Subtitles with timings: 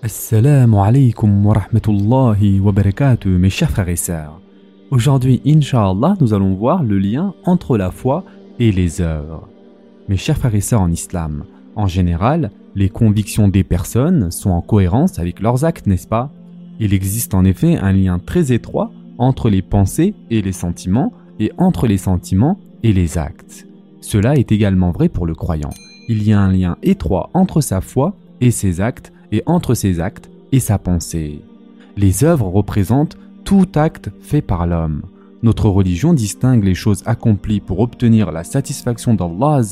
[0.00, 4.40] Assalamu alaikum wa rahmatullahi wa barakatuh, mes chers frères et sœurs.
[4.92, 8.24] Aujourd'hui, Inch'Allah, nous allons voir le lien entre la foi
[8.60, 9.48] et les œuvres.
[10.08, 14.60] Mes chers frères et sœurs en islam, en général, les convictions des personnes sont en
[14.60, 16.30] cohérence avec leurs actes, n'est-ce pas?
[16.78, 21.50] Il existe en effet un lien très étroit entre les pensées et les sentiments, et
[21.58, 23.66] entre les sentiments et les actes.
[24.00, 25.70] Cela est également vrai pour le croyant.
[26.08, 30.00] Il y a un lien étroit entre sa foi et ses actes, et entre ses
[30.00, 31.42] actes et sa pensée.
[31.96, 35.02] Les œuvres représentent tout acte fait par l'homme.
[35.42, 39.62] Notre religion distingue les choses accomplies pour obtenir la satisfaction d'Allah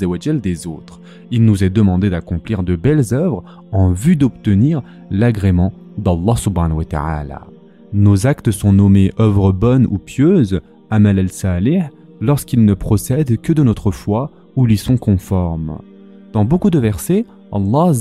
[0.42, 1.01] des autres.
[1.32, 3.42] Il nous est demandé d'accomplir de belles œuvres
[3.73, 7.46] en vue d'obtenir l'agrément d'Allah subhanahu wa ta'ala.
[7.93, 10.60] Nos actes sont nommés œuvres bonnes ou pieuses,
[10.91, 11.82] amal al-salih,
[12.20, 15.79] lorsqu'ils ne procèdent que de notre foi ou lui sont conformes.
[16.32, 17.92] Dans beaucoup de versets, Allah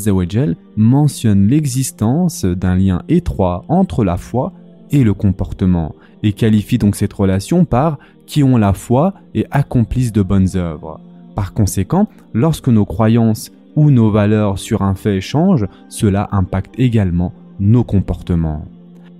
[0.76, 4.52] mentionne l'existence d'un lien étroit entre la foi
[4.92, 10.12] et le comportement et qualifie donc cette relation par qui ont la foi et accomplissent
[10.12, 11.00] de bonnes œuvres.
[11.36, 17.34] Par conséquent, lorsque nos croyances ou nos valeurs sur un fait changent, cela impacte également
[17.60, 18.66] nos comportements.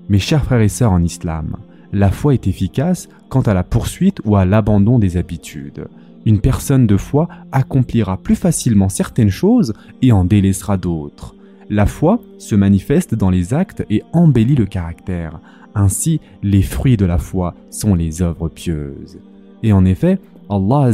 [0.10, 1.58] Mes chers frères et sœurs en islam,
[1.94, 5.88] la foi est efficace quant à la poursuite ou à l'abandon des habitudes.
[6.26, 11.36] Une personne de foi accomplira plus facilement certaines choses et en délaissera d'autres.
[11.70, 15.40] La foi se manifeste dans les actes et embellit le caractère.
[15.74, 19.20] Ainsi, les fruits de la foi sont les œuvres pieuses.
[19.64, 20.92] Et en effet, Allah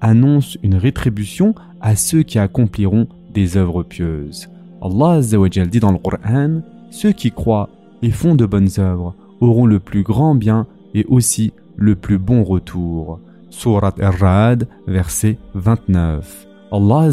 [0.00, 4.48] annonce une rétribution à ceux qui accompliront des œuvres pieuses.
[4.82, 7.70] Allah dit dans le Coran Ceux qui croient
[8.02, 12.42] et font de bonnes œuvres auront le plus grand bien et aussi le plus bon
[12.42, 13.20] retour.
[13.58, 16.46] Surat Ar-Ra'd, verset 29.
[16.70, 17.08] Allah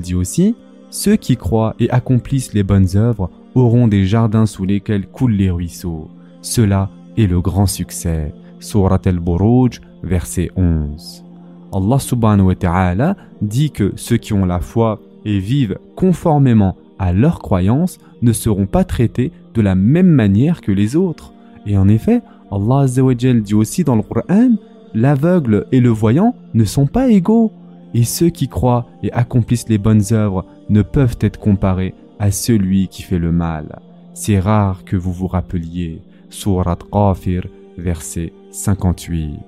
[0.00, 0.54] dit aussi
[0.90, 5.50] Ceux qui croient et accomplissent les bonnes œuvres auront des jardins sous lesquels coulent les
[5.50, 6.08] ruisseaux.
[6.40, 8.32] Cela est le grand succès.
[8.60, 11.24] Surat Al-Buruj, verset 11.
[11.72, 17.12] Allah subhanahu wa ta'ala dit que ceux qui ont la foi et vivent conformément à
[17.12, 21.32] leurs croyances ne seront pas traités de la même manière que les autres.
[21.66, 22.22] Et en effet,
[22.52, 24.52] Allah dit aussi dans le Coran
[24.94, 27.52] l'aveugle et le voyant ne sont pas égaux,
[27.94, 32.88] et ceux qui croient et accomplissent les bonnes œuvres ne peuvent être comparés à celui
[32.88, 33.78] qui fait le mal.
[34.14, 36.02] C'est rare que vous vous rappeliez.
[36.30, 37.46] Surat Qafir,
[37.78, 39.38] verset 58.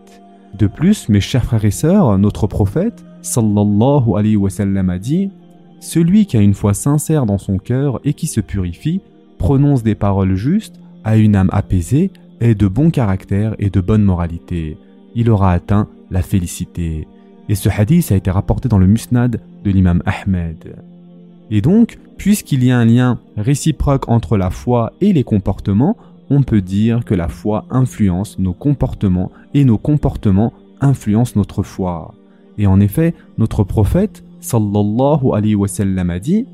[0.58, 5.30] De plus, mes chers frères et sœurs, notre prophète, sallallahu alayhi wa sallam, a dit
[5.80, 9.00] Celui qui a une foi sincère dans son cœur et qui se purifie,
[9.38, 14.02] prononce des paroles justes, a une âme apaisée, est de bon caractère et de bonne
[14.02, 14.78] moralité
[15.14, 17.06] il aura atteint la félicité.
[17.48, 20.76] Et ce hadith a été rapporté dans le musnad de l'imam Ahmed.
[21.50, 25.96] Et donc, puisqu'il y a un lien réciproque entre la foi et les comportements,
[26.30, 32.14] on peut dire que la foi influence nos comportements et nos comportements influencent notre foi.
[32.56, 36.46] Et en effet, notre prophète, sallallahu alayhi wa sallam, a dit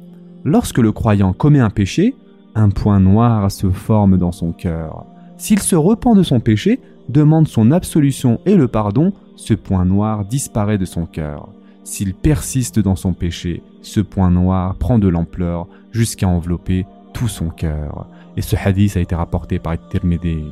[0.44, 2.14] Lorsque le croyant commet un péché,
[2.54, 5.04] un point noir se forme dans son cœur.
[5.38, 10.24] S'il se repent de son péché, demande son absolution et le pardon, ce point noir
[10.24, 11.48] disparaît de son cœur.
[11.84, 17.48] S'il persiste dans son péché, ce point noir prend de l'ampleur jusqu'à envelopper tout son
[17.48, 18.08] cœur.
[18.36, 20.44] Et ce hadith a été rapporté par Tirmidhi.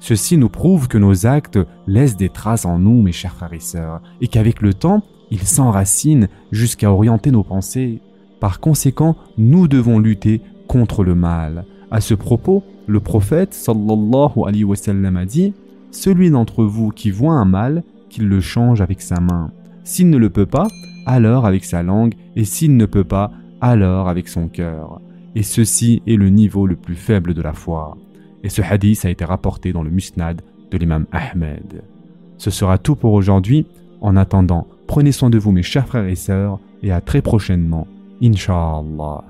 [0.00, 3.60] Ceci nous prouve que nos actes laissent des traces en nous, mes chers frères et
[3.60, 8.00] sœurs, et qu'avec le temps, ils s'enracinent jusqu'à orienter nos pensées.
[8.40, 11.64] Par conséquent, nous devons lutter contre le mal.
[11.90, 15.54] À ce propos, le prophète sallallahu alayhi wa sallam a dit
[15.90, 19.50] celui d'entre vous qui voit un mal, qu'il le change avec sa main.
[19.84, 20.68] S'il ne le peut pas,
[21.06, 25.00] alors avec sa langue, et s'il ne peut pas, alors avec son cœur.
[25.34, 27.96] Et ceci est le niveau le plus faible de la foi.
[28.44, 31.82] Et ce hadith a été rapporté dans le musnad de l'imam Ahmed.
[32.36, 33.66] Ce sera tout pour aujourd'hui.
[34.00, 37.86] En attendant, prenez soin de vous mes chers frères et sœurs, et à très prochainement,
[38.22, 39.24] Inch'Allah.